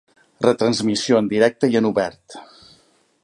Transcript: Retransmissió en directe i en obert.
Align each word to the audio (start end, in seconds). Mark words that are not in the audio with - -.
Retransmissió 0.45 1.19
en 1.19 1.29
directe 1.35 1.71
i 1.75 1.79
en 1.81 1.91
obert. 1.91 2.39